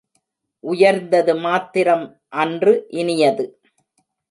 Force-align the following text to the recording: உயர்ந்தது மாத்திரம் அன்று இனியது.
உயர்ந்தது 0.63 1.35
மாத்திரம் 1.35 2.05
அன்று 2.35 2.73
இனியது. 2.95 3.45